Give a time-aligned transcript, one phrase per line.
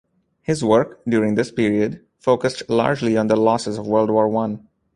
[0.41, 4.67] His work during this period focused largely on the losses of World War One.